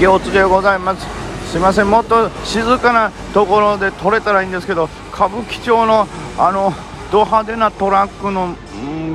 [0.00, 1.06] 引き落ちでございます。
[1.52, 1.90] すいません。
[1.90, 6.72] もっと静かなところで撮れたらいいんですけど歌舞伎町のあの
[7.12, 8.56] ド派手なトラックの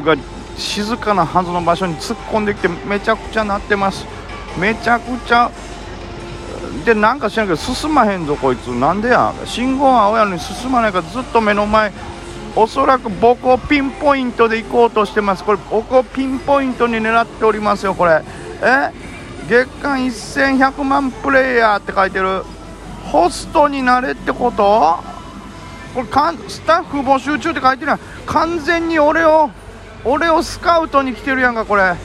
[0.06, 0.16] が
[0.56, 4.06] 静かなはずの場所に突っ込んできてめちゃくちゃなってます。
[4.60, 5.50] めちゃくちゃ
[6.86, 8.68] でなんか知らんけど進まへんぞこいつ。
[8.68, 9.34] なんでや？
[9.44, 11.92] 信号は青やのに進まないからずっと目の前
[12.56, 15.44] おそらく僕をピンポイントで行こうとしてます。
[15.44, 18.22] これ僕をピンポイントに狙っておりますよこれ。
[18.62, 19.05] え？
[19.48, 22.44] 月間1100万プレイヤーって書いてる。
[23.12, 24.98] ホストになれってこと？
[25.94, 28.00] これかんスタッフ募集中って書いてるやん。
[28.26, 29.52] 完全に俺を
[30.04, 31.96] 俺をスカウトに来てるやんかこれ。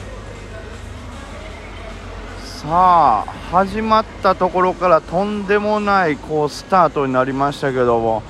[2.43, 8.21] さあ始まったところからとんでもないこうスタートになりましたけども。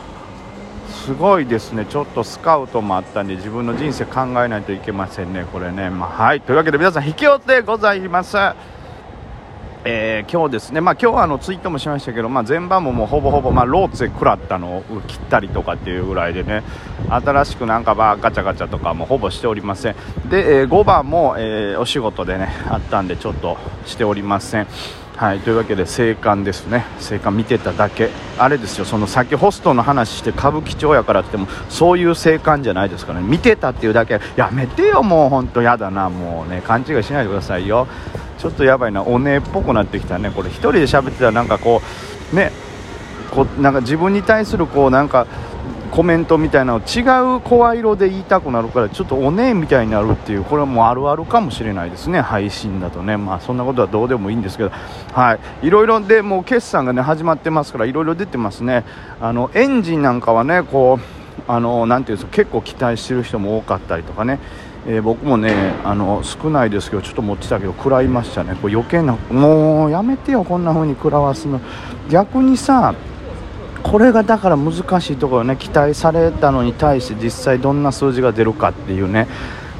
[1.06, 1.86] すごいですね。
[1.86, 5.90] ちょっとスカウトもあったんで自分の人生考えないといけませんねこれね。
[5.90, 6.42] まあ、はい。
[6.42, 8.38] というわけで皆さん引き寄せでございます。
[9.84, 16.62] えー、今日ですね、まあ、今日はあのツイートもしましたけど、まあ、前番ももうほぼほぼ、まあ、ローツェ食らったのを切ったりとかっていうぐらいでね
[17.10, 19.96] 新しくなんかまあガチャガチャとかもほぼしておりません。
[20.30, 24.68] で、えー、5番も、えー、お仕事でねあったんでちょっとしておりません。
[25.18, 26.86] はいというわけで生還ですね。
[27.00, 28.10] 生還見てただけ。
[28.38, 33.22] あれですよそのさっきホストの話して歌舞伎町やからってもそういう生還じゃないですかね。
[33.22, 34.20] 見てたっていうだけ。
[34.36, 36.62] やめてよもう本当やだなもうね。
[36.62, 37.88] 勘違いしないでくださいよ。
[38.42, 40.32] ちょっとやばいなおねえっぽくなってきたね。
[40.32, 41.80] これ1人で喋ってたらなんかこ
[42.34, 42.52] うね
[43.30, 45.28] こなんか自分に対するこうなんか
[45.92, 52.20] コメントみたいなの違う声色で言いたくなるからちょっとおねえみたいになるっていうこれはもうあるあるかもしれないですね。
[52.20, 53.16] 配信だとね。
[53.16, 54.72] まあそんなことはどうでもいいんですけど。
[55.14, 55.68] はい。
[55.68, 58.86] いろいろでもう決算がね始まってますからいろいろ出てますね。
[59.20, 64.40] あのエンジンなんかはねこうあのなんていうんですか結構期待してる人も多かったりとかね。
[64.88, 68.56] えー、僕もねあの少ないですけどちょっと持ってたけど食らいましたね。
[68.62, 71.62] これ余計なもうやめてよこんな風に食らわすの。
[72.10, 72.96] 逆にさ
[73.84, 75.56] これがだから難しいところね。
[75.56, 79.28] 期待されたのに対して実際どんな数字が出るかっていうね。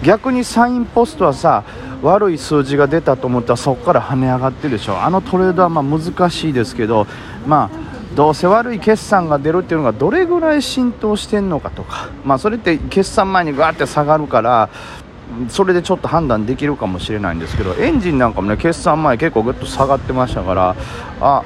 [0.04, 1.64] 逆にサインポストはさ
[2.02, 5.00] 悪い数字が出たと思ったらそこから跳ね上がってるでしょ。
[5.00, 7.06] あのトレードはま難しいですけど
[7.46, 14.70] まあどうせ悪い決算が出るっていうのがどれぐらい浸透してんのかとか、まあ、それって決算前にガーって下がるから
[15.50, 20.76] それでちょっと判断できるかもしれないんですけどエンジンなんかもね決算前結構ぐっと下がってましたから
[21.22, 21.44] あ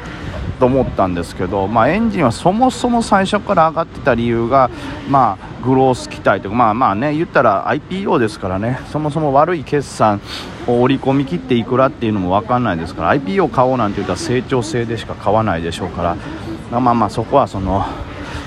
[0.59, 4.69] と思ったんですけど、まあ、エンジンはそもそも最初から上がってた理由が、
[5.09, 8.79] まあ、グロース期待とかまあまあね言ったら IPO ですからね。
[8.91, 10.21] そもそも悪い決算
[10.67, 16.17] を織り込み切っていくらっていうのも分かんないですから IPO 買おうなんて言ったら成長性でしか買わないでしょうから
[16.71, 17.85] まあまあそこはその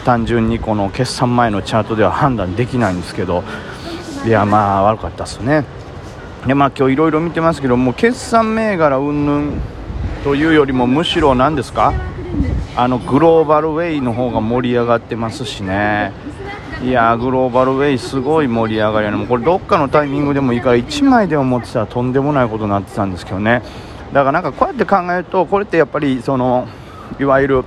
[0.05, 3.45] 単純にこの決算前のチャートでは判断できないんですけど
[4.27, 5.65] いやまあ悪かったですね。
[6.47, 9.53] でまあ今日いろいろ見てますけども決算銘柄云々
[10.25, 11.93] というよりもむしろ何ですか？
[12.77, 16.13] あのグローバルウェイの方が盛り上がってますしね。
[16.83, 19.27] いやグローバルウェイすごい盛り上がりやね。
[19.27, 23.63] これどっかのタイミングでもいいから1枚でも持ってたらとんでもないことになってたんですけどね。
[24.13, 26.69] だからなんかこうやって考えるとこれってやっぱりその
[27.19, 27.65] いわゆる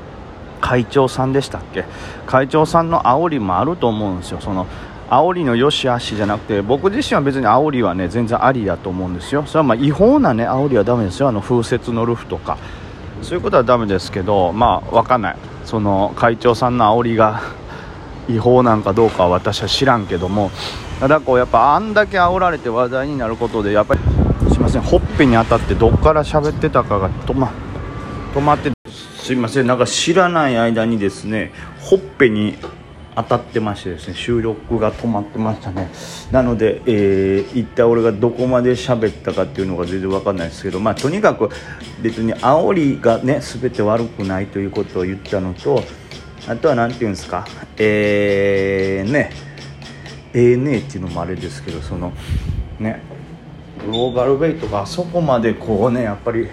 [0.61, 1.83] 会長さんでしたっけ？
[2.25, 4.39] 会長さんの煽りもあると思うんですよ。
[4.39, 4.67] その
[5.09, 9.43] 煽りの良し悪しじゃなくて僕自身は別に煽りはね全然ありだと思うんですよ。
[9.45, 11.27] それはま違法なね煽りはダメですよ。
[11.27, 12.57] あの風雪のルフとか。
[13.21, 15.35] そういうことはダメですけどまあ分かんない。
[15.65, 17.41] その会長さんの煽りが
[18.29, 20.49] 違法なんかどうかは私は知らんけども。
[20.99, 24.01] ただこうやっぱあんだけ煽られて話題になることでやっぱり
[24.51, 27.51] すいませんほっぺに当たってどっから喋ってたかが止ま
[28.35, 28.71] 止まって
[29.31, 29.67] すいません。
[29.67, 32.57] なんか知らない間にですねほっぺに
[33.15, 35.89] 当たってましてですね収録が止まってましたね。
[36.33, 41.49] なので、えー、一体俺がどこまで喋ったかっていうのが全然わかんないですけどまあとにかく
[42.01, 45.81] 別に煽りがね全て悪くないということを言ったのと
[46.49, 47.47] あとは何て言うんですか
[47.77, 49.31] えー、ね
[50.33, 52.11] ええー、ねっていうのもあれですけどその
[52.79, 53.01] ね
[53.85, 56.49] グローバルウェイとかあそこまでこうねやっぱり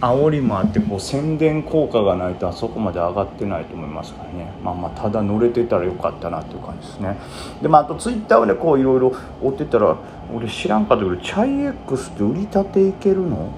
[0.00, 4.52] 煽りもあってこう宣伝効果がないとあそこまで上がってないと思いますからね。
[4.62, 7.16] まあまあただ乗れてたらよかったなっていう感じですね。
[7.62, 9.12] でまああとツイッターをねこういろいろ
[9.42, 9.96] 追ってたら
[10.32, 13.50] 俺知らんかったけどチャイ X って売り立ていけるの？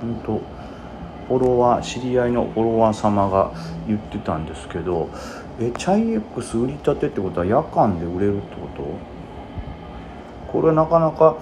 [0.00, 0.40] 本当
[1.28, 3.52] フォロワー知り合いのフォロワー様が
[3.86, 5.10] 言ってたんですけど
[5.60, 8.84] えチャイ X 売り立てってことは夜間で売れるってこと？
[10.52, 11.36] これなかなか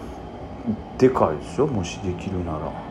[0.98, 1.66] でかいですよ。
[1.66, 2.87] もしできるなら。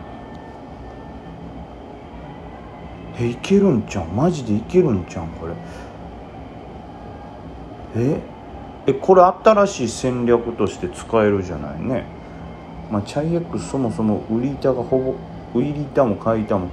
[3.19, 5.53] えいけるんちゃんマジでいけるんちゃんこれ。
[7.95, 8.19] え？
[8.85, 12.05] えこれ新しい戦略として使えるじゃないね。
[12.91, 15.17] まあチャイエックスそもそも売り板がほ
[15.53, 16.69] ぼウイリタも買いたも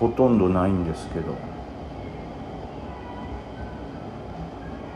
[0.00, 1.34] ほとんどないんですけど。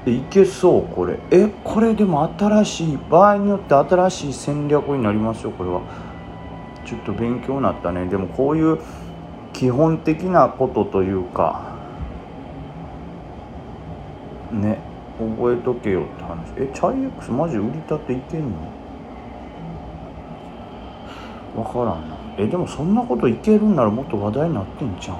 [0.06, 0.82] えいけそう？
[0.94, 1.18] これ。
[1.30, 5.82] えこれでも新しい場合によって新しい戦略になりますよこれは。
[6.84, 8.06] ちょっと勉強になったね。
[8.06, 8.78] でもこういう
[9.60, 11.76] 基本的なことというか
[14.50, 14.78] ね
[15.18, 16.48] 覚えとけよって話。
[16.56, 18.56] えチャイ X マジ売りたていけんの？
[21.62, 22.16] 分からんな。
[22.38, 25.18] えでもそんなこといけるんならもっと話題になってんじゃん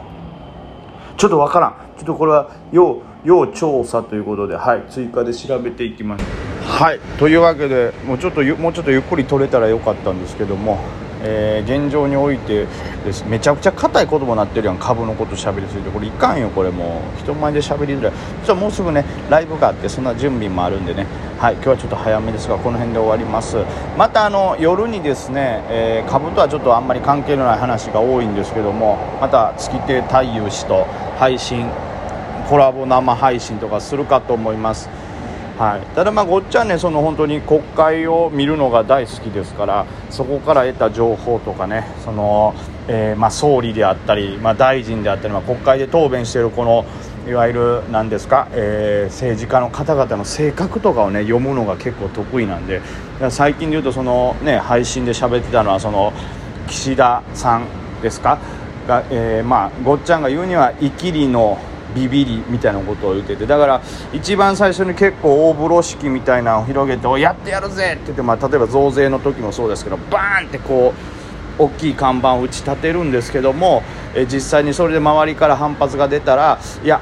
[1.18, 1.74] ちょっと分からん。
[1.98, 4.84] ちょっとこれは要要調査ということではい。
[4.88, 6.24] 追加で調べていきます
[6.62, 7.00] はい。
[7.18, 10.78] というわけでもうちょっともうちょっとゆっくり取れたらよかったんですけども。
[11.22, 12.66] えー、現状において
[13.04, 13.24] です。
[13.26, 14.78] めちゃくちゃ硬い言葉になってるやん。
[14.78, 15.90] 株のこと喋りすぎて。
[15.90, 17.20] これいかんよこれもう。
[17.20, 18.12] 人前で喋りづらい。
[18.44, 21.06] じゃもうすぐねライブがあってそんな準備もあるんでね。
[21.38, 23.56] はい今日はちょっと早めですがこの辺で終わります。
[23.96, 30.86] またあの夜にですね、えー、株とはちょっとあんまり関係のない話が多いんですけどもまた月亭太夫氏と
[31.18, 31.68] 配信
[32.48, 34.88] コラボ生配信とかするかと思います。
[35.60, 42.54] はい、ただまあごっちゃんねその本当に国会を見るのが大好きですからそこから得た情報とかねその、
[42.88, 46.86] えー、まあ、総理であったり、まあ、大臣であったり、まあ、国会で答弁しているこの
[47.28, 52.80] いわゆる何ですか、えー、政治家の方々の性格とかをね読むのが結構得意なんで
[53.28, 56.14] 最近で言うとそのね配信で喋ってたのはその
[56.68, 57.66] 岸田さん
[58.00, 58.38] ですか？
[58.88, 61.58] が、えー、まあごっちゃんが言うにはイキリの
[61.94, 63.80] ビビりみたいなことを言っててだから
[64.12, 70.94] 一番最初に結構大風呂敷みたいなのを広げて「やってやるぜ!」って言って、まあ、例えば増税の時もそうですけどバーンってこ
[71.58, 73.82] う大きい看板を打ち立てるんですけども
[74.14, 77.00] え実際にそれで周りから反発が出たらいや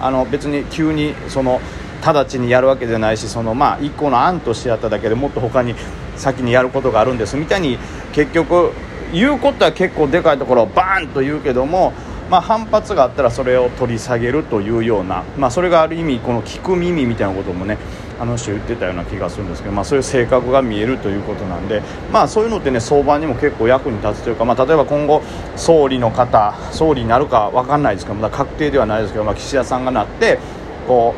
[0.00, 1.60] あの別に急にその
[2.04, 5.74] 直ちにやるわけじゃないしそのまあ一個の案としてやっただけでもっと他に
[6.16, 7.78] 先にやることがあるんですみたいに
[8.12, 8.72] 結局
[9.12, 11.92] 言うことは結構でかいところをバーンと言うけども
[12.30, 17.78] まあ、反発があったらそれを取り下げるというような、まあ、それがある意味この聞く耳みたいなこともね
[18.18, 21.82] あの人言ってたような気がするんですけど、まあ、そういう性格が見えるということなんで、
[22.12, 25.22] まあ、そういうのってね相場にも結構役に立つというか、まあ、例えば今後
[25.56, 30.38] 総理の方総理になるか分かんないですけどまだ確定ではないですけど、まあ、岸田さんがなって
[30.86, 31.14] こ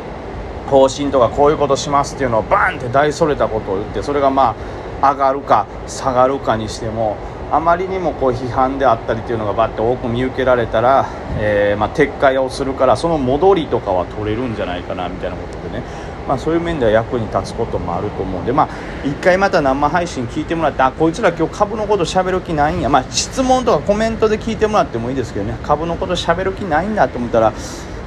[0.67, 4.55] う方針とかこういうことしますっていうのをバーンって大それたことを言ってそれがま
[5.01, 7.17] あ上がるか下がるかにしても
[7.51, 11.07] あまりにもこう批判であったりというのがバッて多く見受けられたら、
[11.39, 15.83] えー、ま、撤回をするからその戻りとかは取れるんじゃないかなみたいなことでね、
[16.27, 18.69] まあ、そういう面では役に立つこともあると思うんで、まあ、
[19.03, 25.57] 1回また生配信聞いてもらってあこいつら今日株のこと喋る気ないんや、まあ、質問とかコメントで聞いてもらってもいいですけどね。
[25.63, 27.53] 株のこと喋る気ないんだと思ったら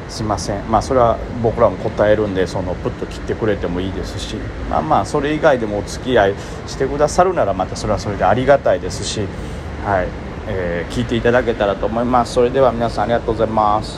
[0.09, 0.71] すいません。
[0.71, 4.37] まあそれは僕らも答えるんでそのプッと切ってくれてもいいですし。
[4.71, 6.35] まあまあそれ以外でもお付き合い
[6.67, 9.23] してくださるならまたそれはそれでありがたいですし。
[9.85, 10.09] はい、
[10.49, 12.33] えー、聞いていただけたらと思います。
[12.35, 13.97] それでは皆さんありがとうございます。